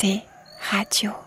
[0.00, 1.20] Radio.com